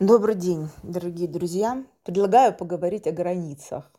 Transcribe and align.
Добрый 0.00 0.34
день, 0.34 0.70
дорогие 0.82 1.28
друзья. 1.28 1.84
Предлагаю 2.04 2.56
поговорить 2.56 3.06
о 3.06 3.12
границах 3.12 3.92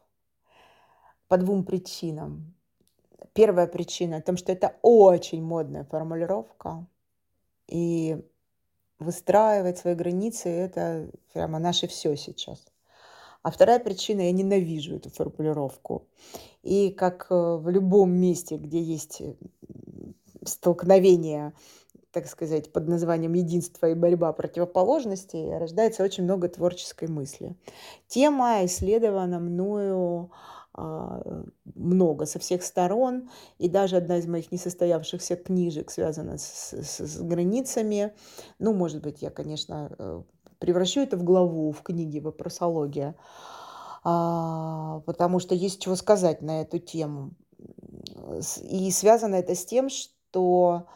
по 1.27 1.37
двум 1.37 1.63
причинам. 1.63 2.55
Первая 3.33 3.67
причина 3.67 4.17
в 4.17 4.23
том, 4.23 4.35
что 4.35 4.51
это 4.51 4.75
очень 4.81 5.43
модная 5.43 5.83
формулировка. 5.83 6.87
И 7.67 8.19
выстраивать 8.97 9.77
свои 9.77 9.93
границы– 9.93 10.49
это 10.49 11.07
прямо 11.33 11.59
наше 11.59 11.87
все 11.87 12.15
сейчас. 12.17 12.65
А 13.43 13.51
вторая 13.51 13.77
причина– 13.77 14.21
я 14.21 14.31
ненавижу 14.31 14.95
эту 14.95 15.11
формулировку. 15.11 16.07
И 16.63 16.89
как 16.89 17.27
э, 17.29 17.35
в 17.35 17.69
любом 17.69 18.09
месте, 18.09 18.57
где 18.57 18.81
есть 18.81 19.21
столкновение 20.43 21.53
так 22.11 22.27
сказать, 22.27 22.71
под 22.73 22.87
названием 22.87 23.33
«Единство 23.33 23.87
и 23.87 23.93
борьба 23.93 24.33
противоположностей» 24.33 25.57
рождается 25.57 26.03
очень 26.03 26.25
много 26.25 26.49
творческой 26.49 27.07
мысли. 27.07 27.55
Тема 28.07 28.65
исследована 28.65 29.39
мною 29.39 30.31
а, 30.73 31.21
много 31.75 32.25
со 32.25 32.39
всех 32.39 32.63
сторон, 32.63 33.29
и 33.57 33.69
даже 33.69 33.97
одна 33.97 34.17
из 34.17 34.27
моих 34.27 34.51
несостоявшихся 34.51 35.35
книжек 35.35 35.91
связана 35.91 36.37
с, 36.37 36.73
с, 36.73 36.99
с 36.99 37.21
границами. 37.21 38.13
Ну, 38.59 38.73
может 38.73 39.01
быть, 39.01 39.21
я, 39.21 39.29
конечно, 39.29 39.93
э, 39.97 40.21
превращу 40.59 41.01
это 41.01 41.17
в 41.17 41.23
главу 41.23 41.71
в 41.71 41.81
книге 41.81 42.21
«Вопросология», 42.21 43.15
а, 44.03 45.01
потому 45.05 45.39
что 45.39 45.55
есть 45.55 45.81
чего 45.81 45.95
сказать 45.95 46.41
на 46.41 46.61
эту 46.61 46.79
тему. 46.79 47.31
И 48.61 48.89
связано 48.91 49.35
это 49.35 49.55
с 49.55 49.65
тем, 49.65 49.89
что 49.89 50.87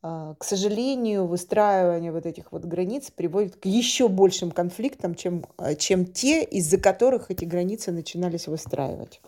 к 0.00 0.44
сожалению, 0.44 1.26
выстраивание 1.26 2.12
вот 2.12 2.24
этих 2.24 2.52
вот 2.52 2.64
границ 2.64 3.10
приводит 3.10 3.56
к 3.56 3.66
еще 3.66 4.08
большим 4.08 4.52
конфликтам, 4.52 5.14
чем, 5.16 5.44
а, 5.56 5.74
чем 5.74 6.06
те, 6.06 6.44
из-за 6.44 6.78
которых 6.78 7.30
эти 7.30 7.44
границы 7.44 7.90
начинались 7.90 8.46
выстраивать. 8.46 9.20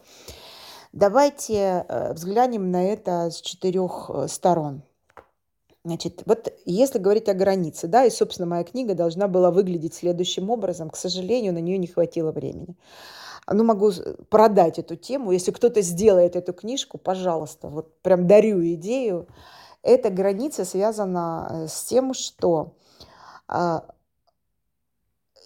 Давайте 0.93 1.85
э, 1.89 2.13
взглянем 2.13 2.71
на 2.71 2.85
это 2.85 3.31
с 3.31 3.41
четырех 3.41 4.11
э, 4.13 4.29
сторон. 4.29 4.83
Значит, 5.85 6.23
вот 6.27 6.53
если 6.67 6.99
говорить 6.99 7.29
о 7.29 7.35
границе, 7.35 7.87
да, 7.87 8.05
и, 8.05 8.11
собственно, 8.11 8.47
моя 8.47 8.65
книга 8.65 8.95
должна 8.95 9.29
была 9.29 9.51
выглядеть 9.51 9.95
следующим 9.95 10.51
образом, 10.51 10.91
к 10.91 10.97
сожалению, 10.97 11.53
на 11.53 11.59
нее 11.59 11.79
не 11.79 11.87
хватило 11.87 12.33
времени. 12.33 12.77
Ну, 13.51 13.65
могу 13.65 13.91
продать 14.29 14.79
эту 14.79 14.97
тему. 14.97 15.33
Если 15.33 15.53
кто-то 15.53 15.81
сделает 15.81 16.37
эту 16.37 16.53
книжку, 16.53 16.99
пожалуйста, 16.99 17.69
вот 17.69 17.97
прям 18.03 18.27
дарю 18.27 18.63
идею. 18.75 19.27
Эта 19.83 20.11
граница 20.11 20.65
связана 20.65 21.49
э, 21.51 21.69
с 21.69 21.85
тем, 21.85 22.13
что 22.13 22.75
а, 23.49 23.85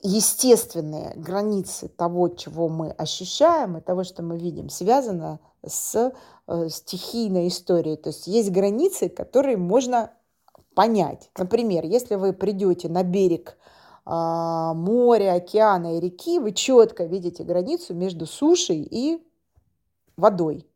естественные 0.02 1.14
границы 1.16 1.88
того, 1.88 2.28
чего 2.28 2.68
мы 2.68 2.90
ощущаем 2.90 3.78
и 3.78 3.80
того, 3.80 4.04
что 4.04 4.22
мы 4.22 4.38
видим, 4.38 4.68
связано 4.68 5.40
с 5.64 6.12
э, 6.46 6.68
стихийной 6.68 7.48
историей. 7.48 7.96
То 7.96 8.10
есть 8.10 8.26
есть 8.26 8.50
границы, 8.50 9.08
которые 9.08 9.56
можно 9.56 10.12
понять. 10.74 11.30
Например, 11.38 11.84
если 11.84 12.16
вы 12.16 12.32
придете 12.32 12.88
на 12.88 13.02
берег 13.02 13.56
а, 14.04 14.74
моря, 14.74 15.34
океана 15.34 15.96
и 15.96 16.00
реки, 16.00 16.38
вы 16.38 16.52
четко 16.52 17.04
видите 17.04 17.44
границу 17.44 17.94
между 17.94 18.26
сушей 18.26 18.86
и 18.90 19.26
водой. 20.16 20.66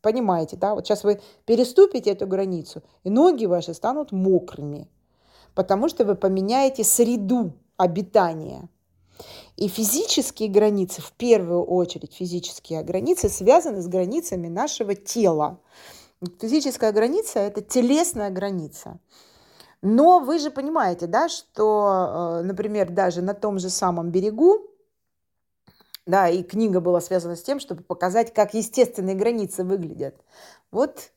Понимаете, 0.00 0.56
да? 0.56 0.74
Вот 0.74 0.86
сейчас 0.86 1.04
вы 1.04 1.20
переступите 1.44 2.10
эту 2.10 2.26
границу, 2.26 2.82
и 3.02 3.10
ноги 3.10 3.46
ваши 3.46 3.74
станут 3.74 4.12
мокрыми, 4.12 4.88
потому 5.54 5.88
что 5.88 6.04
вы 6.04 6.14
поменяете 6.14 6.84
среду 6.84 7.52
обитания. 7.76 8.68
И 9.56 9.66
физические 9.66 10.48
границы, 10.48 11.02
в 11.02 11.12
первую 11.12 11.64
очередь 11.64 12.14
физические 12.14 12.84
границы, 12.84 13.28
связаны 13.28 13.82
с 13.82 13.88
границами 13.88 14.46
нашего 14.46 14.94
тела. 14.94 15.58
Физическая 16.40 16.92
граница– 16.92 17.38
это 17.40 17.60
телесная 17.60 18.30
граница. 18.30 19.00
Но 19.82 20.20
вы 20.20 20.38
же 20.38 20.50
понимаете, 20.50 21.06
да, 21.06 21.28
что, 21.28 22.40
э, 22.40 22.42
например, 22.42 22.90
даже 22.90 23.22
на 23.22 23.34
том 23.34 23.58
же 23.58 23.70
самом 23.70 24.10
берегу 24.10 24.68
да, 26.08 26.28
и 26.28 26.42
книга 26.42 26.80
была 26.80 27.02
связана 27.02 27.36
с 27.36 27.42
тем, 27.42 27.60
чтобы 27.60 27.82
показать, 27.82 28.32
как 28.32 28.54
естественные 28.54 29.14
границы 29.14 29.62
выглядят. 29.62 30.14
Вот 30.70 31.10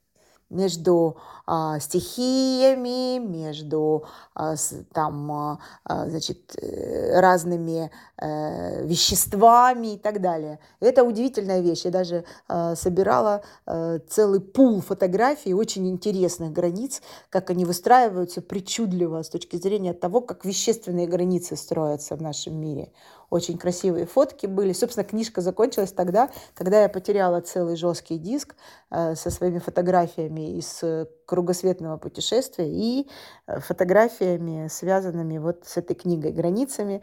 между 0.50 1.16
а, 1.48 1.80
стихиями, 1.80 3.18
между 3.20 4.04
а, 4.34 4.58
с, 4.58 4.74
там, 4.94 5.32
а, 5.32 5.60
а 5.86 6.10
значит, 6.10 6.56
э, 6.62 7.22
разными 7.22 7.90
а, 8.18 8.82
веществами 8.82 9.94
и 9.94 9.98
так 9.98 10.20
далее. 10.20 10.60
Это 10.82 11.06
удивительная 11.06 11.62
вещь. 11.62 11.86
Я 11.86 11.92
даже 11.92 12.26
а, 12.50 12.76
собирала 12.76 13.44
а, 13.66 14.00
целый 14.10 14.42
пул 14.42 14.82
фотографий 14.82 15.54
очень 15.54 15.90
интересных 15.90 16.52
границ, 16.52 17.02
как 17.30 17.50
они 17.50 17.64
выстраиваются 17.64 18.42
причудливо 18.42 19.24
с 19.24 19.30
точки 19.30 19.56
зрения 19.56 19.94
того, 19.94 20.20
как 20.20 20.44
вещественные 20.44 21.08
границы 21.08 21.56
строятся 21.56 22.18
в 22.18 22.22
нашем 22.22 22.60
мире 22.60 22.92
очень 23.32 23.58
красивые 23.58 24.06
фотки 24.06 24.46
были. 24.46 24.74
Собственно, 24.74 25.06
книжка 25.06 25.40
закончилась 25.40 25.94
тогда, 25.94 26.30
когда 26.54 26.82
я 26.82 26.90
потеряла 26.90 27.40
целый 27.40 27.78
жесткий 27.78 28.18
диск 28.18 28.56
э, 28.92 29.16
со 29.16 29.32
своими 29.32 29.60
фотографиями 29.60 30.58
из 30.58 30.84
э, 30.84 31.08
кругосветного 31.26 31.98
путешествия 31.98 32.70
и 32.70 33.10
э, 33.48 33.62
фотографиями, 33.62 34.68
связанными 34.68 35.38
вот 35.38 35.64
с 35.66 35.78
этой 35.78 35.96
книгой 35.96 36.34
«Границами». 36.34 37.02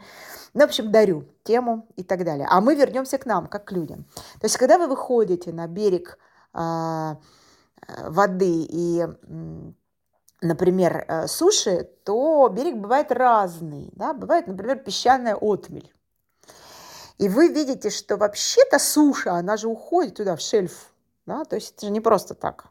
Ну, 0.53 0.61
в 0.61 0.65
общем, 0.65 0.91
дарю 0.91 1.25
тему 1.43 1.87
и 1.95 2.03
так 2.03 2.23
далее. 2.23 2.47
А 2.49 2.61
мы 2.61 2.75
вернемся 2.75 3.17
к 3.17 3.25
нам, 3.25 3.47
как 3.47 3.65
к 3.65 3.71
людям. 3.71 4.05
То 4.39 4.45
есть, 4.45 4.57
когда 4.57 4.77
вы 4.77 4.87
выходите 4.87 5.51
на 5.51 5.65
берег 5.65 6.19
а, 6.53 7.17
воды 8.03 8.67
и 8.69 9.03
например, 10.41 11.25
суши, 11.27 11.89
то 12.05 12.47
берег 12.49 12.77
бывает 12.77 13.11
разный. 13.11 13.91
Да? 13.95 14.13
Бывает, 14.13 14.47
например, 14.47 14.77
песчаная 14.77 15.35
отмель. 15.35 15.91
И 17.19 17.27
вы 17.27 17.49
видите, 17.49 17.89
что 17.89 18.15
вообще-то 18.15 18.79
суша, 18.79 19.33
она 19.33 19.57
же 19.57 19.67
уходит 19.67 20.15
туда, 20.15 20.35
в 20.37 20.41
шельф. 20.41 20.93
Да? 21.25 21.43
То 21.43 21.57
есть 21.57 21.73
это 21.75 21.85
же 21.85 21.91
не 21.91 21.99
просто 21.99 22.33
так. 22.33 22.67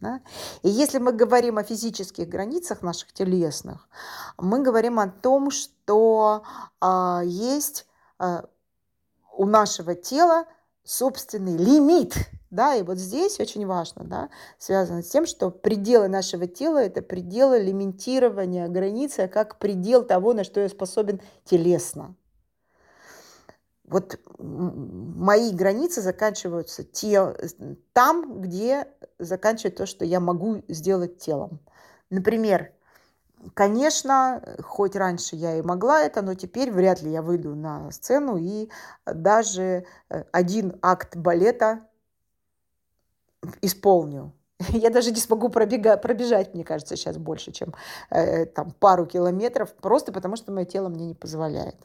Да? 0.00 0.20
И 0.62 0.68
если 0.68 0.98
мы 0.98 1.12
говорим 1.12 1.58
о 1.58 1.62
физических 1.62 2.28
границах 2.28 2.82
наших 2.82 3.12
телесных, 3.12 3.88
мы 4.36 4.62
говорим 4.62 4.98
о 4.98 5.08
том, 5.08 5.52
что 5.52 6.42
а, 6.80 7.22
есть 7.24 7.86
а, 8.18 8.46
у 9.32 9.46
нашего 9.46 9.94
тела 9.94 10.46
собственный 10.84 11.56
лимит. 11.56 12.14
Да, 12.50 12.74
и 12.74 12.82
вот 12.82 12.96
здесь 12.96 13.38
очень 13.40 13.66
важно, 13.66 14.04
да, 14.04 14.30
связано 14.58 15.02
с 15.02 15.10
тем, 15.10 15.26
что 15.26 15.50
пределы 15.50 16.08
нашего 16.08 16.46
тела– 16.46 16.78
это 16.82 17.02
пределы 17.02 17.58
лимитирования 17.58 18.68
границы, 18.68 19.28
как 19.28 19.58
предел 19.58 20.02
того, 20.02 20.32
на 20.32 20.44
что 20.44 20.60
я 20.60 20.70
способен 20.70 21.20
телесно 21.44 22.16
вот 23.90 24.18
мои 24.38 25.52
границы 25.52 26.00
заканчиваются 26.00 26.84
те, 26.84 27.34
там, 27.92 28.40
где 28.40 28.88
заканчивается 29.18 29.84
то, 29.84 29.86
что 29.86 30.04
я 30.04 30.20
могу 30.20 30.62
сделать 30.68 31.18
телом. 31.18 31.60
Например, 32.10 32.72
конечно, 33.54 34.42
хоть 34.62 34.96
раньше 34.96 35.36
я 35.36 35.56
и 35.56 35.62
могла 35.62 36.02
это, 36.02 36.22
но 36.22 36.34
теперь 36.34 36.70
вряд 36.70 37.02
ли 37.02 37.10
я 37.10 37.22
выйду 37.22 37.54
на 37.54 37.90
сцену 37.90 38.36
и 38.36 38.68
даже 39.06 39.84
э, 40.10 40.24
один 40.32 40.78
акт 40.82 41.16
балета 41.16 41.80
исполню. 43.62 44.32
Я 44.70 44.90
даже 44.90 45.12
не 45.12 45.20
смогу 45.20 45.50
пробега, 45.50 45.96
пробежать, 45.96 46.52
мне 46.52 46.64
кажется, 46.64 46.96
сейчас 46.96 47.16
больше, 47.16 47.52
чем 47.52 47.74
э, 48.10 48.44
там, 48.46 48.72
пару 48.72 49.06
километров, 49.06 49.72
просто 49.74 50.12
потому 50.12 50.34
что 50.34 50.50
мое 50.50 50.64
тело 50.64 50.88
мне 50.88 51.06
не 51.06 51.14
позволяет. 51.14 51.76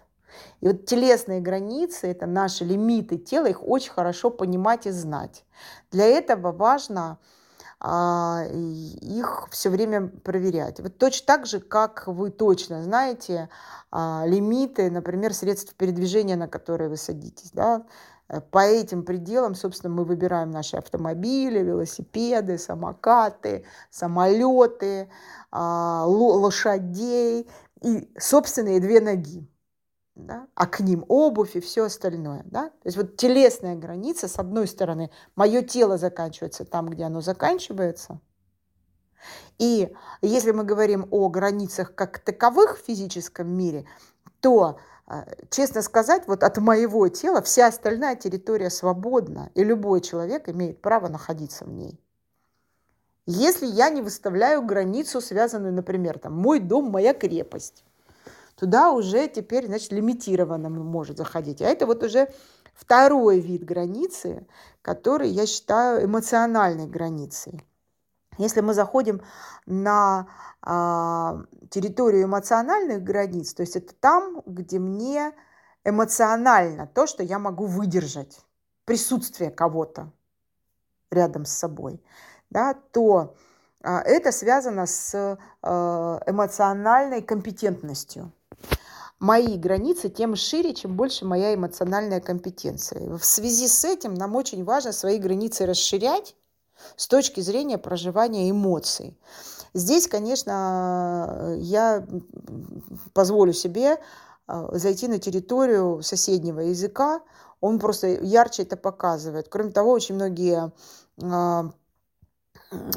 И 0.61 0.67
вот 0.67 0.85
телесные 0.85 1.41
границы, 1.41 2.07
это 2.07 2.25
наши 2.25 2.63
лимиты 2.63 3.17
тела, 3.17 3.47
их 3.47 3.65
очень 3.65 3.91
хорошо 3.91 4.29
понимать 4.29 4.87
и 4.87 4.91
знать. 4.91 5.45
Для 5.91 6.05
этого 6.05 6.51
важно 6.51 7.19
а, 7.79 8.45
их 8.49 9.47
все 9.51 9.69
время 9.69 10.07
проверять. 10.07 10.79
Вот 10.79 10.97
точно 10.97 11.27
так 11.27 11.45
же, 11.45 11.59
как 11.59 12.07
вы 12.07 12.31
точно 12.31 12.81
знаете 12.81 13.49
а, 13.91 14.23
лимиты, 14.25 14.89
например, 14.89 15.33
средств 15.33 15.75
передвижения, 15.75 16.37
на 16.37 16.47
которые 16.47 16.89
вы 16.89 16.97
садитесь. 16.97 17.51
Да? 17.51 17.83
По 18.51 18.59
этим 18.59 19.03
пределам, 19.03 19.53
собственно, 19.53 19.93
мы 19.93 20.05
выбираем 20.05 20.49
наши 20.49 20.77
автомобили, 20.77 21.59
велосипеды, 21.59 22.57
самокаты, 22.57 23.65
самолеты, 23.91 25.09
а, 25.51 26.05
лошадей 26.07 27.49
и 27.81 28.09
собственные 28.17 28.79
две 28.79 29.01
ноги 29.01 29.45
да, 30.15 30.47
а 30.53 30.67
к 30.67 30.79
ним 30.79 31.05
обувь 31.07 31.55
и 31.55 31.59
все 31.59 31.85
остальное. 31.85 32.43
Да? 32.45 32.69
То 32.69 32.85
есть 32.85 32.97
вот 32.97 33.17
телесная 33.17 33.75
граница, 33.75 34.27
с 34.27 34.37
одной 34.37 34.67
стороны, 34.67 35.09
мое 35.35 35.61
тело 35.61 35.97
заканчивается 35.97 36.65
там, 36.65 36.89
где 36.89 37.03
оно 37.05 37.21
заканчивается. 37.21 38.19
И 39.57 39.93
если 40.21 40.51
мы 40.51 40.63
говорим 40.63 41.07
о 41.11 41.29
границах 41.29 41.95
как 41.95 42.19
таковых 42.19 42.77
в 42.77 42.85
физическом 42.85 43.47
мире, 43.49 43.85
то, 44.41 44.77
а, 45.07 45.25
честно 45.49 45.81
сказать, 45.81 46.27
вот 46.27 46.43
от 46.43 46.57
моего 46.57 47.07
тела 47.07 47.41
вся 47.41 47.67
остальная 47.67 48.15
территория 48.15 48.69
свободна, 48.69 49.49
и 49.55 49.63
любой 49.63 50.01
человек 50.01 50.49
имеет 50.49 50.81
право 50.81 51.07
находиться 51.07 51.65
в 51.65 51.69
ней. 51.69 51.99
Если 53.25 53.65
я 53.65 53.89
не 53.89 54.01
выставляю 54.01 54.61
границу, 54.63 55.21
связанную, 55.21 55.73
например, 55.73 56.19
там, 56.19 56.33
мой 56.33 56.59
дом, 56.59 56.91
моя 56.91 57.13
крепость, 57.13 57.85
туда 58.63 58.91
уже 58.91 59.27
теперь, 59.27 59.67
значит, 59.67 59.91
лимитированно 59.91 60.69
может 60.69 61.17
заходить. 61.17 61.61
А 61.61 61.65
это 61.65 61.85
вот 61.85 62.01
уже 62.01 62.29
второй 62.73 63.41
вид 63.41 63.65
границы, 63.65 64.47
который 64.81 65.27
я 65.27 65.45
считаю 65.45 66.05
эмоциональной 66.05 66.87
границей. 66.87 67.61
Если 68.37 68.61
мы 68.61 68.73
заходим 68.73 69.21
на 69.65 70.27
а, 70.61 71.41
территорию 71.69 72.23
эмоциональных 72.23 73.03
границ, 73.03 73.53
то 73.53 73.63
есть 73.63 73.75
это 73.75 73.93
там, 73.95 74.41
где 74.45 74.79
мне 74.79 75.33
эмоционально 75.83 76.87
то, 76.87 77.05
что 77.05 77.21
я 77.21 77.39
могу 77.39 77.65
выдержать, 77.65 78.45
присутствие 78.85 79.51
кого-то 79.51 80.09
рядом 81.11 81.43
с 81.43 81.51
собой, 81.51 82.01
да, 82.49 82.75
то 82.93 83.35
а, 83.83 83.99
это 84.01 84.31
связано 84.31 84.85
с 84.85 85.37
а, 85.61 86.23
эмоциональной 86.25 87.21
компетентностью. 87.21 88.31
Мои 89.23 89.55
границы 89.57 90.09
тем 90.09 90.35
шире, 90.35 90.73
чем 90.73 90.97
больше 90.97 91.23
моя 91.23 91.55
эмоциональная 91.55 92.19
компетенция. 92.19 93.15
В 93.17 93.23
связи 93.23 93.69
с 93.69 93.85
этим 93.85 94.15
нам 94.15 94.35
очень 94.35 94.65
важно 94.65 94.91
свои 94.91 95.17
границы 95.17 95.65
расширять, 95.65 96.35
с 96.97 97.07
точки 97.07 97.39
зрения 97.39 97.77
проживания 97.77 98.51
эмоций. 98.51 99.17
Здесь, 99.73 100.09
конечно, 100.09 101.55
я 101.57 102.05
позволю 103.13 103.53
себе 103.53 103.97
а, 104.45 104.77
зайти 104.77 105.07
на 105.07 105.19
территорию 105.19 106.01
соседнего 106.03 106.59
языка, 106.59 107.21
он 107.61 107.79
просто 107.79 108.07
ярче 108.07 108.63
это 108.63 108.75
показывает. 108.75 109.47
Кроме 109.47 109.71
того, 109.71 109.91
очень 109.91 110.15
многие 110.15 110.73
а, 111.21 111.71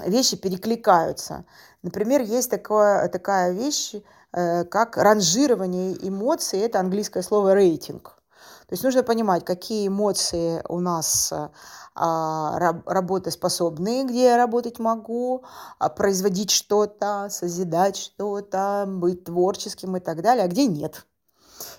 вещи 0.06 0.36
перекликаются. 0.36 1.44
Например, 1.82 2.20
есть 2.20 2.50
такое, 2.50 3.08
такая 3.08 3.52
вещь, 3.52 3.94
э, 4.32 4.64
как 4.64 4.96
ранжирование 4.96 5.96
эмоций, 6.08 6.60
это 6.60 6.80
английское 6.80 7.22
слово 7.22 7.54
рейтинг. 7.54 8.16
То 8.68 8.72
есть 8.72 8.82
нужно 8.82 9.04
понимать, 9.04 9.44
какие 9.44 9.86
эмоции 9.86 10.60
у 10.68 10.80
нас 10.80 11.32
а, 11.98 12.58
работоспособные, 12.84 14.04
где 14.04 14.24
я 14.24 14.36
работать 14.36 14.78
могу, 14.78 15.44
а, 15.78 15.88
производить 15.88 16.50
что-то, 16.50 17.28
созидать 17.30 17.96
что-то, 17.96 18.84
быть 18.86 19.24
творческим 19.24 19.96
и 19.96 20.00
так 20.00 20.20
далее, 20.20 20.44
а 20.44 20.48
где 20.48 20.66
нет. 20.66 21.06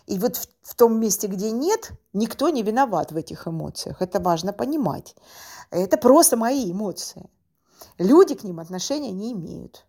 И 0.08 0.18
вот 0.18 0.38
в, 0.38 0.48
в 0.64 0.76
том 0.76 1.00
месте, 1.00 1.28
где 1.28 1.52
нет, 1.52 1.92
никто 2.14 2.50
не 2.50 2.64
виноват 2.64 3.12
в 3.12 3.16
этих 3.16 3.48
эмоциях. 3.48 4.02
Это 4.02 4.20
важно 4.20 4.54
понимать. 4.54 5.16
Это 5.70 5.98
просто 5.98 6.36
мои 6.36 6.72
эмоции. 6.72 7.30
Люди 7.98 8.36
к 8.36 8.44
ним 8.44 8.60
отношения 8.60 9.12
не 9.12 9.34
имеют. 9.34 9.86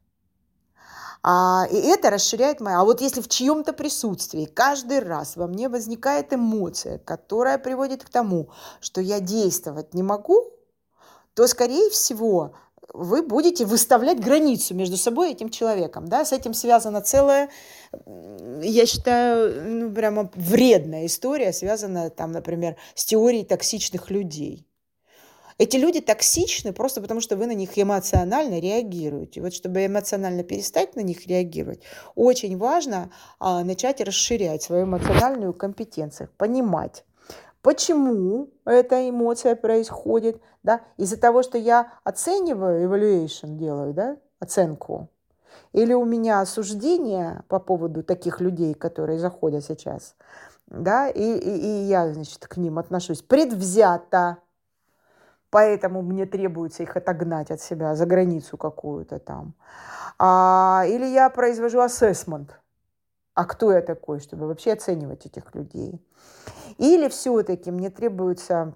А, 1.23 1.67
и 1.71 1.77
это 1.77 2.11
расширяет 2.11 2.61
моя. 2.61 2.81
А 2.81 2.85
вот 2.85 3.01
если 3.01 3.21
в 3.21 3.29
чьем-то 3.29 3.73
присутствии 3.73 4.45
каждый 4.45 5.01
раз 5.01 5.37
во 5.37 5.47
мне 5.47 5.69
возникает 5.69 6.33
эмоция, 6.33 6.99
которая 6.99 7.59
приводит 7.59 8.05
к 8.05 8.09
тому, 8.09 8.51
что 8.81 9.01
я 9.01 9.21
действовать 9.21 9.95
не 9.95 10.03
могу, 10.03 10.53
то, 11.35 11.47
скорее 11.47 11.91
всего, 11.91 12.55
вы 12.95 13.23
будете 13.23 13.67
выставлять 13.67 14.21
границу 14.21 14.75
между 14.75 14.97
собой 14.97 15.31
и 15.31 15.33
этим 15.33 15.51
человеком. 15.51 16.09
Да? 16.09 16.25
С 16.25 16.33
этим 16.33 16.55
связана 16.55 17.01
целая, 17.01 17.51
я 18.63 18.87
считаю, 18.87 19.65
ну, 19.67 19.93
прямо 19.93 20.31
вредная 20.35 21.07
история, 21.07 21.53
связанная, 21.53 22.11
там, 22.11 22.33
например, 22.33 22.77
с 22.95 23.05
теорией 23.05 23.45
токсичных 23.45 24.11
людей. 24.11 24.68
Эти 25.59 25.77
люди 25.77 26.01
токсичны 26.01 26.73
просто 26.73 27.01
потому, 27.01 27.21
что 27.21 27.37
вы 27.37 27.47
на 27.47 27.55
них 27.55 27.77
эмоционально 27.77 28.61
реагируете. 28.61 29.41
Вот 29.41 29.53
чтобы 29.53 29.85
эмоционально 29.85 30.45
перестать 30.45 30.95
на 30.95 31.01
них 31.01 31.27
реагировать, 31.27 31.83
очень 32.15 32.57
важно 32.57 33.11
а, 33.41 33.65
начать 33.65 34.01
расширять 34.01 34.63
свою 34.63 34.85
эмоциональную 34.85 35.53
компетенцию, 35.53 36.31
понимать, 36.39 37.05
почему 37.61 38.51
эта 38.65 39.09
эмоция 39.09 39.57
происходит, 39.57 40.41
да, 40.63 40.83
из-за 40.97 41.17
того, 41.17 41.43
что 41.43 41.59
я 41.59 41.93
оцениваю, 42.05 42.89
evaluation 42.89 43.57
делаю, 43.57 43.93
да, 43.95 44.17
оценку, 44.39 45.09
или 45.73 45.93
у 45.93 46.05
меня 46.05 46.41
осуждение 46.41 47.43
по 47.49 47.59
поводу 47.59 48.05
таких 48.05 48.41
людей, 48.41 48.75
которые 48.75 49.19
заходят 49.19 49.65
сейчас, 49.65 50.15
да, 50.69 51.09
и, 51.09 51.21
и, 51.21 51.59
и 51.59 51.85
я, 51.87 52.13
значит, 52.13 52.47
к 52.47 52.57
ним 52.59 52.79
отношусь 52.79 53.23
предвзято, 53.23 54.39
поэтому 55.51 56.03
мне 56.03 56.27
требуется 56.27 56.83
их 56.83 56.97
отогнать 56.97 57.51
от 57.51 57.61
себя 57.61 57.95
за 57.95 58.07
границу 58.07 58.57
какую-то 58.57 59.19
там. 59.19 59.55
А, 60.19 60.85
или 60.87 61.07
я 61.07 61.31
произвожу 61.31 61.81
ассессмент. 61.81 62.61
А 63.35 63.45
кто 63.45 63.73
я 63.73 63.83
такой, 63.83 64.21
чтобы 64.21 64.49
вообще 64.49 64.73
оценивать 64.73 65.27
этих 65.27 65.55
людей? 65.55 66.05
Или 66.79 67.09
все-таки 67.09 67.71
мне 67.71 67.91
требуется 67.91 68.75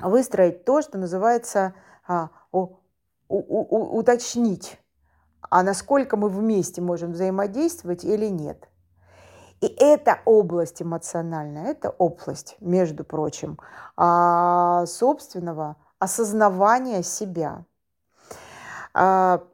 выстроить 0.00 0.64
то, 0.64 0.82
что 0.82 0.98
называется 0.98 1.74
а, 2.06 2.30
у, 2.52 2.76
у, 3.28 3.38
у, 3.38 3.98
уточнить, 3.98 4.80
а 5.48 5.62
насколько 5.62 6.16
мы 6.16 6.28
вместе 6.28 6.80
можем 6.80 7.12
взаимодействовать 7.12 8.04
или 8.04 8.26
нет. 8.26 8.68
И 9.60 9.66
эта 9.66 10.18
область 10.24 10.82
эмоциональная, 10.82 11.66
это 11.66 11.90
область, 11.90 12.56
между 12.60 13.04
прочим, 13.04 13.58
а, 13.96 14.84
собственного 14.86 15.76
осознавания 15.98 17.02
себя. 17.02 17.64
А, 18.92 19.44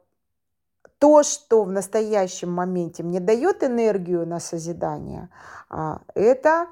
то, 0.99 1.23
что 1.23 1.63
в 1.63 1.71
настоящем 1.71 2.51
моменте 2.51 3.03
мне 3.03 3.19
дает 3.19 3.63
энергию 3.63 4.27
на 4.27 4.39
созидание, 4.39 5.29
а, 5.69 6.01
это, 6.13 6.67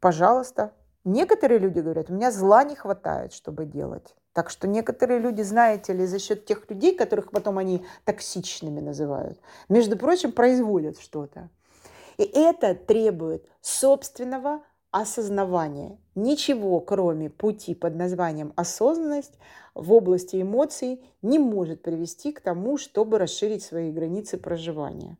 пожалуйста, 0.00 0.72
некоторые 1.04 1.60
люди 1.60 1.78
говорят, 1.78 2.10
у 2.10 2.14
меня 2.14 2.32
зла 2.32 2.64
не 2.64 2.74
хватает, 2.74 3.32
чтобы 3.32 3.66
делать. 3.66 4.16
Так 4.32 4.50
что 4.50 4.66
некоторые 4.68 5.20
люди, 5.20 5.42
знаете 5.42 5.92
ли, 5.92 6.06
за 6.06 6.18
счет 6.18 6.44
тех 6.44 6.68
людей, 6.68 6.94
которых 6.94 7.30
потом 7.30 7.56
они 7.56 7.86
токсичными 8.04 8.80
называют, 8.80 9.40
между 9.68 9.96
прочим, 9.96 10.32
производят 10.32 11.00
что-то. 11.00 11.48
И 12.18 12.24
это 12.24 12.74
требует 12.74 13.48
собственного 13.60 14.60
осознавание. 15.00 15.98
Ничего, 16.14 16.80
кроме 16.80 17.28
пути 17.28 17.74
под 17.74 17.96
названием 17.96 18.52
осознанность 18.56 19.38
в 19.74 19.92
области 19.92 20.40
эмоций 20.40 21.04
не 21.20 21.38
может 21.38 21.82
привести 21.82 22.32
к 22.32 22.40
тому, 22.40 22.78
чтобы 22.78 23.18
расширить 23.18 23.62
свои 23.62 23.92
границы 23.92 24.38
проживания. 24.38 25.18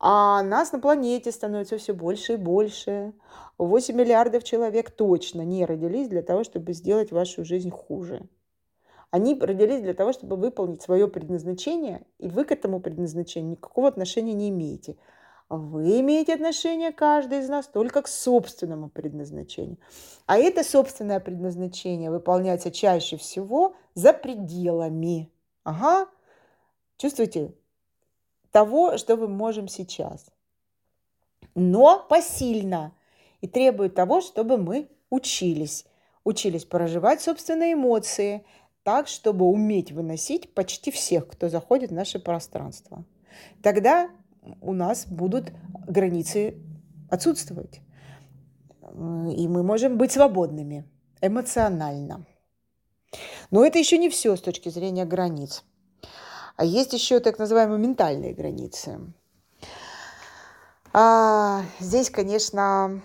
А 0.00 0.42
нас 0.42 0.72
на 0.72 0.80
планете 0.80 1.30
становится 1.30 1.78
все 1.78 1.92
больше 1.92 2.34
и 2.34 2.36
больше. 2.36 3.12
8 3.58 3.94
миллиардов 3.94 4.42
человек 4.42 4.90
точно 4.90 5.42
не 5.42 5.64
родились 5.64 6.08
для 6.08 6.22
того, 6.22 6.42
чтобы 6.42 6.72
сделать 6.72 7.12
вашу 7.12 7.44
жизнь 7.44 7.70
хуже. 7.70 8.28
Они 9.10 9.38
родились 9.38 9.80
для 9.80 9.94
того, 9.94 10.12
чтобы 10.12 10.36
выполнить 10.36 10.82
свое 10.82 11.08
предназначение, 11.08 12.02
и 12.18 12.28
вы 12.28 12.44
к 12.44 12.50
этому 12.52 12.80
предназначению 12.80 13.52
никакого 13.52 13.88
отношения 13.88 14.34
не 14.34 14.50
имеете. 14.50 14.96
Вы 15.50 16.00
имеете 16.00 16.34
отношение, 16.34 16.92
каждый 16.92 17.38
из 17.38 17.48
нас, 17.48 17.66
только 17.66 18.02
к 18.02 18.08
собственному 18.08 18.90
предназначению. 18.90 19.78
А 20.26 20.36
это 20.36 20.62
собственное 20.62 21.20
предназначение 21.20 22.10
выполняется 22.10 22.70
чаще 22.70 23.16
всего 23.16 23.74
за 23.94 24.12
пределами. 24.12 25.30
Ага. 25.64 26.08
Чувствуете? 26.98 27.54
Того, 28.50 28.98
что 28.98 29.16
мы 29.16 29.26
можем 29.26 29.68
сейчас. 29.68 30.26
Но 31.54 32.04
посильно. 32.08 32.92
И 33.40 33.46
требует 33.48 33.94
того, 33.94 34.20
чтобы 34.20 34.58
мы 34.58 34.90
учились. 35.08 35.86
Учились 36.24 36.66
проживать 36.66 37.22
собственные 37.22 37.72
эмоции 37.72 38.44
так, 38.82 39.08
чтобы 39.08 39.46
уметь 39.46 39.92
выносить 39.92 40.52
почти 40.52 40.90
всех, 40.90 41.28
кто 41.28 41.48
заходит 41.48 41.90
в 41.90 41.94
наше 41.94 42.18
пространство. 42.18 43.04
Тогда 43.62 44.10
у 44.60 44.72
нас 44.72 45.06
будут 45.06 45.52
границы 45.86 46.56
отсутствовать. 47.10 47.80
И 48.82 49.48
мы 49.48 49.62
можем 49.62 49.98
быть 49.98 50.12
свободными 50.12 50.84
эмоционально. 51.20 52.24
Но 53.50 53.64
это 53.64 53.78
еще 53.78 53.98
не 53.98 54.08
все 54.08 54.36
с 54.36 54.40
точки 54.40 54.68
зрения 54.68 55.04
границ. 55.04 55.64
А 56.56 56.64
есть 56.64 56.92
еще 56.92 57.20
так 57.20 57.38
называемые 57.38 57.78
ментальные 57.78 58.34
границы. 58.34 58.98
А, 60.92 61.62
здесь, 61.80 62.10
конечно, 62.10 63.02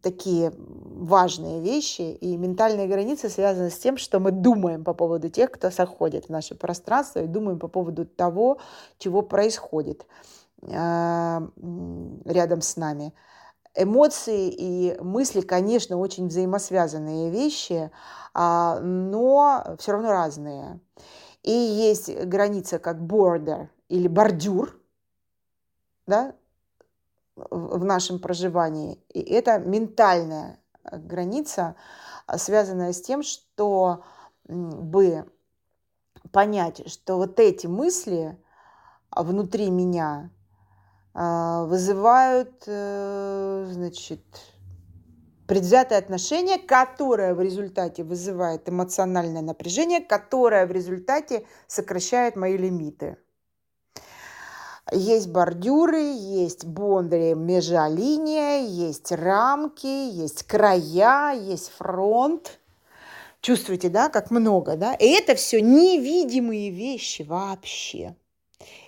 такие 0.00 0.52
важные 0.56 1.60
вещи, 1.60 2.02
и 2.02 2.36
ментальные 2.36 2.88
границы 2.88 3.28
связаны 3.28 3.70
с 3.70 3.78
тем, 3.78 3.96
что 3.96 4.18
мы 4.18 4.30
думаем 4.30 4.84
по 4.84 4.94
поводу 4.94 5.28
тех, 5.28 5.50
кто 5.50 5.70
заходит 5.70 6.26
в 6.26 6.28
наше 6.30 6.54
пространство, 6.54 7.20
и 7.20 7.26
думаем 7.26 7.58
по 7.58 7.68
поводу 7.68 8.06
того, 8.06 8.58
чего 8.98 9.22
происходит. 9.22 10.06
Рядом 10.64 12.60
с 12.60 12.76
нами. 12.76 13.14
Эмоции 13.74 14.50
и 14.50 14.98
мысли, 15.00 15.40
конечно, 15.40 15.96
очень 15.96 16.28
взаимосвязанные 16.28 17.30
вещи, 17.30 17.90
а, 18.34 18.78
но 18.80 19.76
все 19.78 19.92
равно 19.92 20.10
разные. 20.10 20.78
И 21.42 21.50
есть 21.50 22.14
граница 22.26 22.78
как 22.78 22.98
border 22.98 23.68
или 23.88 24.08
бордюр, 24.08 24.78
да, 26.06 26.34
в 27.34 27.84
нашем 27.84 28.18
проживании. 28.18 29.02
И 29.08 29.20
это 29.20 29.58
ментальная 29.58 30.58
граница, 30.84 31.74
связанная 32.36 32.92
с 32.92 33.00
тем, 33.00 33.22
что 33.22 34.04
бы 34.44 35.24
понять, 36.30 36.90
что 36.90 37.16
вот 37.16 37.40
эти 37.40 37.66
мысли 37.66 38.38
внутри 39.10 39.70
меня 39.70 40.30
а, 40.30 40.41
вызывают, 41.14 42.64
э, 42.66 43.66
значит, 43.70 44.22
предвзятое 45.46 45.98
отношение, 45.98 46.58
которое 46.58 47.34
в 47.34 47.40
результате 47.40 48.02
вызывает 48.02 48.68
эмоциональное 48.68 49.42
напряжение, 49.42 50.00
которое 50.00 50.66
в 50.66 50.72
результате 50.72 51.46
сокращает 51.66 52.36
мои 52.36 52.56
лимиты. 52.56 53.18
Есть 54.90 55.28
бордюры, 55.28 56.00
есть 56.00 56.64
бондари, 56.64 57.34
межалиния, 57.34 58.60
есть 58.60 59.12
рамки, 59.12 59.86
есть 59.86 60.42
края, 60.44 61.34
есть 61.34 61.70
фронт. 61.70 62.58
Чувствуете, 63.40 63.88
да, 63.88 64.08
как 64.08 64.30
много, 64.30 64.76
да? 64.76 64.94
И 64.94 65.06
это 65.06 65.34
все 65.34 65.60
невидимые 65.60 66.70
вещи 66.70 67.22
вообще. 67.22 68.16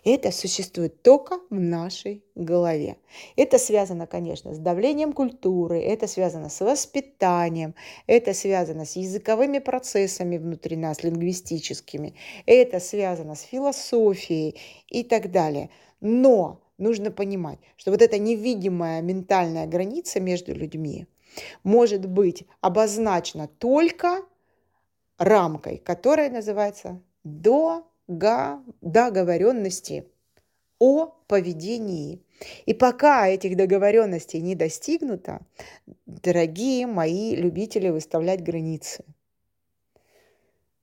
Это 0.04 0.30
существует 0.30 1.02
только 1.02 1.38
в 1.50 1.58
нашей 1.58 2.24
голове. 2.34 2.96
Это 3.36 3.58
связано, 3.58 4.06
конечно, 4.06 4.54
с 4.54 4.58
давлением 4.58 5.12
культуры, 5.12 5.80
это 5.80 6.06
связано 6.06 6.48
с 6.48 6.60
воспитанием, 6.60 7.74
это 8.06 8.34
связано 8.34 8.84
с 8.84 8.96
языковыми 8.96 9.58
процессами 9.58 10.38
внутри 10.38 10.76
нас, 10.76 11.02
лингвистическими, 11.02 12.14
это 12.46 12.80
связано 12.80 13.34
с 13.34 13.42
философией 13.42 14.60
и 14.88 15.02
так 15.02 15.30
далее. 15.30 15.70
Но 16.00 16.60
нужно 16.78 17.10
понимать, 17.10 17.58
что 17.76 17.90
вот 17.90 18.02
эта 18.02 18.18
невидимая 18.18 19.00
ментальная 19.02 19.66
граница 19.66 20.20
между 20.20 20.54
людьми 20.54 21.06
может 21.62 22.06
быть 22.06 22.44
обозначена 22.60 23.48
только 23.48 24.22
рамкой, 25.18 25.78
которая 25.78 26.30
называется 26.30 27.00
до 27.22 27.86
договоренности 28.06 30.06
о 30.78 31.06
поведении. 31.26 32.22
И 32.66 32.74
пока 32.74 33.28
этих 33.28 33.56
договоренностей 33.56 34.40
не 34.40 34.54
достигнуто, 34.54 35.40
дорогие 36.06 36.86
мои 36.86 37.34
любители 37.34 37.88
выставлять 37.88 38.42
границы. 38.42 39.04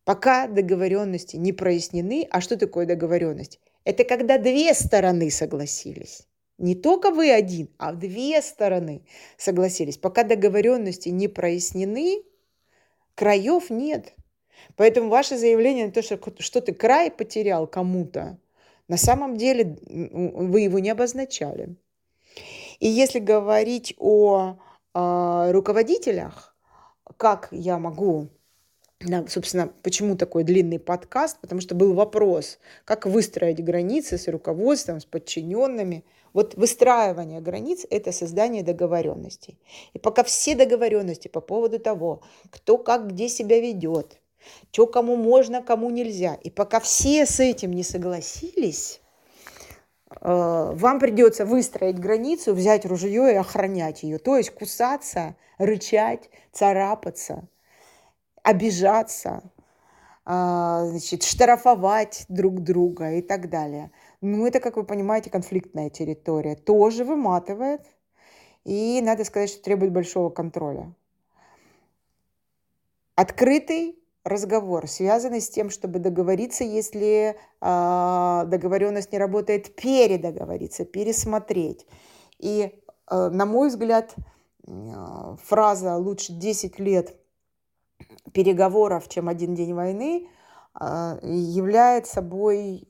Пока 0.04 0.48
договоренности 0.48 1.36
не 1.36 1.54
прояснены, 1.54 2.28
а 2.32 2.42
что 2.42 2.58
такое 2.58 2.86
договоренность? 2.86 3.60
Это 3.84 4.04
когда 4.04 4.38
две 4.38 4.74
стороны 4.74 5.30
согласились. 5.30 6.28
Не 6.58 6.76
только 6.76 7.12
вы 7.12 7.32
один, 7.32 7.70
а 7.78 7.94
две 7.94 8.42
стороны 8.42 9.04
согласились. 9.38 9.98
Пока 9.98 10.24
договоренности 10.24 11.10
не 11.10 11.28
прояснены, 11.28 12.24
краев 13.16 13.70
нет. 13.70 14.14
Поэтому 14.76 15.10
ваше 15.10 15.38
заявление 15.38 15.88
на 15.88 15.92
то, 15.92 16.02
что, 16.02 16.20
что 16.40 16.62
ты 16.62 16.74
край 16.74 17.12
потерял 17.12 17.68
кому-то, 17.68 18.38
на 18.88 18.98
самом 18.98 19.38
деле 19.38 19.78
вы 19.88 20.62
его 20.62 20.80
не 20.80 20.90
обозначали. 20.90 21.76
И 22.80 22.88
если 22.88 23.20
говорить 23.20 23.94
о 24.00 24.58
э, 24.94 25.52
руководителях, 25.52 26.56
как 27.18 27.48
я 27.52 27.78
могу, 27.78 28.30
да, 29.00 29.26
собственно, 29.28 29.72
почему 29.82 30.16
такой 30.16 30.44
длинный 30.44 30.80
подкаст? 30.80 31.40
Потому 31.42 31.62
что 31.62 31.74
был 31.74 31.94
вопрос, 31.94 32.60
как 32.86 33.06
выстроить 33.06 33.64
границы 33.64 34.18
с 34.18 34.28
руководством, 34.28 35.00
с 35.00 35.06
подчиненными. 35.06 36.04
Вот 36.34 36.56
выстраивание 36.56 37.42
границ– 37.42 37.86
это 37.90 38.12
создание 38.12 38.64
договоренностей. 38.64 39.58
И 39.94 40.00
пока 40.00 40.24
все 40.24 40.56
договоренности 40.56 41.28
по 41.28 41.42
поводу 41.42 41.80
того, 41.80 42.22
кто 42.50 42.78
как 42.78 43.08
где 43.08 43.28
себя 43.28 43.60
ведет, 43.60 44.22
что 44.72 44.88
кому 44.88 45.16
можно, 45.16 45.62
кому 45.62 45.90
нельзя. 45.90 46.36
И 46.36 46.50
пока 46.50 46.80
все 46.80 47.26
с 47.26 47.40
этим 47.40 47.74
не 47.74 47.84
согласились, 47.84 49.02
э, 50.10 50.72
вам 50.74 51.00
придется 51.00 51.46
выстроить 51.46 52.00
границу, 52.00 52.54
взять 52.54 52.86
ружье 52.86 53.34
и 53.34 53.36
охранять 53.36 54.04
ее. 54.04 54.18
То 54.18 54.38
есть 54.38 54.52
кусаться, 54.52 55.36
рычать, 55.58 56.30
царапаться, 56.52 57.48
обижаться, 58.44 59.44
э, 60.26 60.86
значит, 60.90 61.24
штрафовать 61.24 62.26
друг 62.30 62.62
друга 62.62 63.14
и 63.14 63.22
так 63.22 63.50
далее. 63.50 63.92
Ну, 64.22 64.46
это, 64.46 64.60
как 64.60 64.78
вы 64.78 64.84
понимаете, 64.84 65.30
конфликтная 65.30 65.90
территория. 65.90 66.56
Тоже 66.56 67.04
выматывает. 67.04 67.82
И 68.64 69.02
надо 69.02 69.24
сказать, 69.26 69.50
что 69.50 69.64
требует 69.64 69.92
большого 69.92 70.30
контроля. 70.30 70.94
Открытый 73.16 74.01
разговор, 74.24 74.88
связанный 74.88 75.42
с 75.42 75.50
тем, 75.50 75.70
чтобы 75.70 76.00
договориться, 76.00 76.64
если 76.64 77.36
э, 77.60 78.44
договоренность 78.46 79.12
не 79.12 79.18
работает, 79.18 79.76
передоговориться, 79.76 80.86
пересмотреть. 80.86 81.86
И, 82.38 82.84
э, 83.10 83.30
на 83.30 83.46
мой 83.46 83.70
взгляд, 83.70 84.14
э, 84.68 85.36
фраза 85.44 85.98
«лучше 85.98 86.34
10 86.34 86.80
лет 86.80 87.16
переговоров, 88.34 89.08
чем 89.10 89.28
один 89.28 89.56
день 89.56 89.74
войны» 89.74 90.30
э, 90.80 91.20
является 91.24 92.14
собой 92.14 92.88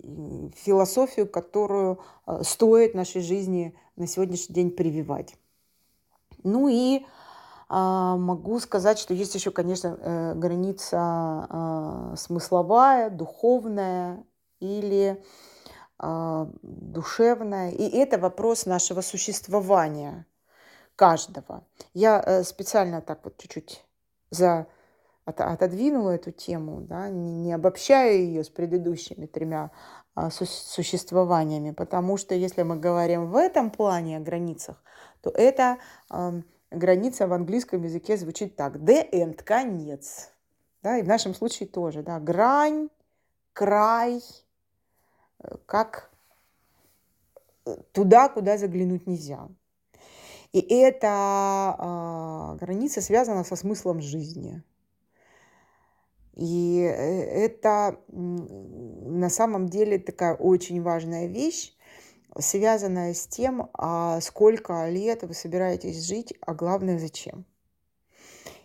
философию, 0.56 1.28
которую 1.28 2.00
э, 2.28 2.42
стоит 2.44 2.94
нашей 2.94 3.22
жизни 3.22 3.74
на 3.96 4.06
сегодняшний 4.06 4.56
день 4.56 4.72
прививать. 4.72 5.36
Ну 6.44 6.68
и 6.68 7.06
а, 7.06 7.22
могу 7.74 8.60
сказать, 8.60 9.00
что 9.00 9.14
есть 9.14 9.34
еще, 9.34 9.50
конечно, 9.50 9.98
э, 9.98 10.34
граница 10.36 10.98
а, 11.00 12.14
смысловая, 12.18 13.10
духовная 13.10 14.26
или 14.60 15.24
а, 15.98 16.50
душевная. 16.62 17.72
И 17.72 17.88
это 17.88 18.18
вопрос 18.18 18.66
нашего 18.66 19.00
существования 19.00 20.26
каждого. 20.98 21.64
Я 21.94 22.22
э, 22.22 22.44
специально 22.44 23.02
так 23.02 23.22
вот 23.24 23.38
чуть-чуть 23.38 23.86
за 24.32 24.68
отодвинула 25.24 26.12
эту 26.12 26.32
тему, 26.32 26.82
да, 26.82 27.08
не, 27.08 27.54
обобщая 27.54 28.16
ее 28.16 28.44
с 28.44 28.50
предыдущими 28.50 29.28
тремя 29.28 29.72
существованиями, 30.30 31.72
потому 31.72 32.18
что 32.18 32.36
если 32.36 32.64
мы 32.64 32.76
говорим 32.76 33.28
в 33.32 33.38
этом 33.38 33.70
плане 33.70 34.18
о 34.18 34.20
границах, 34.20 34.84
то 35.22 35.30
это 35.30 35.78
граница 36.72 37.28
в 37.28 37.34
английском 37.34 37.84
языке 37.84 38.18
звучит 38.18 38.56
так. 38.56 38.78
The 38.78 39.10
end– 39.12 39.44
конец. 39.44 40.32
Да, 40.82 40.98
и 40.98 41.04
в 41.04 41.08
нашем 41.08 41.36
случае 41.36 41.70
тоже. 41.70 42.02
Да, 42.02 42.20
грань, 42.20 42.90
край, 43.54 44.22
э, 45.40 45.56
как 45.66 46.10
э, 47.66 47.76
туда, 47.92 48.30
куда 48.30 48.58
заглянуть 48.58 49.06
нельзя. 49.06 49.48
И 50.54 50.60
эта 50.60 51.76
э, 51.78 52.58
граница 52.58 53.02
связана 53.02 53.44
со 53.44 53.56
смыслом 53.56 54.02
жизни. 54.02 54.64
И 56.34 56.82
э, 56.82 57.46
это 57.46 58.00
на 58.10 59.30
самом 59.30 59.70
деле 59.70 60.00
такая 60.00 60.34
очень 60.34 60.82
важная 60.82 61.28
вещь, 61.28 61.74
связанная 62.40 63.14
с 63.14 63.28
тем, 63.28 63.70
а 63.74 64.22
сколько 64.22 64.90
лет 64.90 65.24
вы 65.24 65.34
собираетесь 65.34 66.06
жить, 66.06 66.34
а 66.42 66.54
главное 66.54 67.00
зачем. 67.00 67.46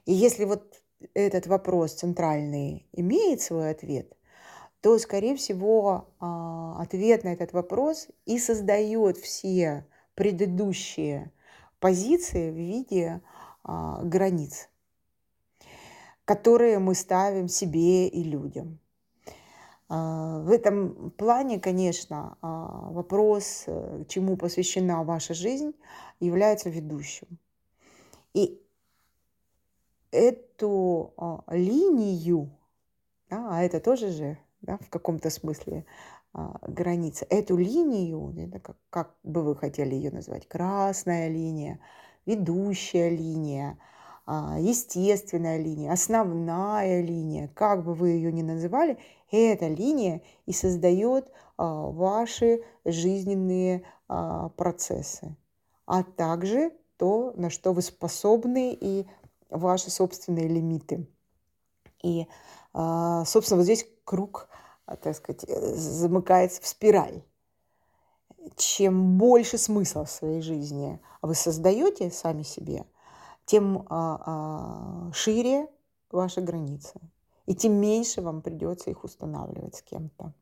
И 0.04 0.12
если 0.12 0.44
вот 0.44 0.82
этот 1.14 1.46
вопрос 1.46 1.94
центральный 1.94 2.86
имеет 2.92 3.40
свой 3.40 3.70
ответ, 3.70 4.16
то, 4.80 4.98
скорее 4.98 5.36
всего, 5.36 6.08
а, 6.20 6.80
ответ 6.80 7.24
на 7.24 7.28
этот 7.32 7.52
вопрос 7.52 8.08
и 8.24 8.38
создает 8.38 9.16
все 9.18 9.86
предыдущие 10.14 11.32
позиции 11.80 12.50
в 12.50 12.54
виде 12.54 13.20
а, 13.64 14.00
границ, 14.02 14.68
которые 16.24 16.78
мы 16.78 16.94
ставим 16.94 17.48
себе 17.48 18.08
и 18.08 18.22
людям. 18.22 18.78
А, 19.88 20.40
в 20.40 20.50
этом 20.50 21.10
плане, 21.12 21.60
конечно, 21.60 22.36
а, 22.42 22.90
вопрос, 22.90 23.64
э, 23.66 24.04
чему 24.08 24.36
посвящена 24.36 25.04
ваша 25.04 25.32
жизнь, 25.32 25.74
является 26.18 26.70
ведущим. 26.70 27.38
И 28.34 28.60
эту 30.10 31.14
а, 31.16 31.44
линию, 31.50 32.50
да, 33.30 33.46
а 33.50 33.62
это 33.62 33.78
тоже 33.78 34.10
же 34.10 34.38
да, 34.60 34.76
в 34.78 34.90
каком-то 34.90 35.30
смысле 35.30 35.86
а, 36.32 36.58
границы. 36.66 37.24
Эту 37.30 37.56
линию, 37.56 38.34
как, 38.60 38.76
как 38.90 39.14
бы 39.22 39.42
вы 39.42 39.54
хотели 39.54 39.94
ее 39.94 40.10
назвать, 40.10 40.48
красная 40.48 41.28
линия, 41.28 41.78
ведущая 42.24 43.10
линия, 43.10 43.78
естественная 44.26 45.58
линия, 45.58 45.92
основная 45.92 47.00
линия, 47.00 47.48
как 47.54 47.84
бы 47.84 47.94
вы 47.94 48.08
ее 48.08 48.32
ни 48.32 48.42
называли, 48.42 48.98
эта 49.36 49.68
линия 49.68 50.22
и 50.46 50.52
создает 50.52 51.30
а, 51.56 51.86
ваши 51.90 52.62
жизненные 52.84 53.82
процессы, 54.56 55.34
а 55.84 56.04
также 56.04 56.70
то, 56.96 57.32
на 57.34 57.50
что 57.50 57.72
вы 57.72 57.82
способны 57.82 58.72
и 58.72 59.04
ваши 59.50 59.90
собственные 59.90 60.46
лимиты. 60.46 61.08
И, 62.04 62.28
собственно, 62.72 63.56
вот 63.56 63.64
здесь 63.64 63.84
круг 64.04 64.48
а, 64.86 64.96
так 64.96 65.16
сказать, 65.16 65.44
э, 65.48 65.74
замыкается 65.74 66.62
в 66.62 66.66
спираль. 66.66 67.22
Чем 68.56 69.18
больше 69.18 69.58
смысла 69.58 70.04
в 70.04 70.10
своей 70.10 70.40
жизни 70.40 71.00
вы 71.20 71.34
создаете 71.34 72.10
сами 72.12 72.42
себе, 72.42 72.86
тем 73.44 73.84
а, 73.88 75.08
а, 75.08 75.12
шире 75.12 75.66
ваши 76.12 76.40
границы. 76.40 77.00
И 77.46 77.54
тем 77.54 77.74
меньше 77.74 78.20
вам 78.20 78.42
придется 78.42 78.90
их 78.90 79.04
устанавливать 79.04 79.76
с 79.76 79.82
кем-то. 79.82 80.32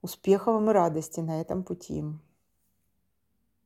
Успехов 0.00 0.54
вам 0.54 0.70
и 0.70 0.72
радости 0.72 1.20
на 1.20 1.40
этом 1.40 1.62
пути. 1.62 2.04